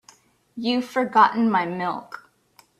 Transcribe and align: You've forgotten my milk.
You've 0.55 0.85
forgotten 0.89 1.51
my 1.51 1.67
milk. 1.67 2.27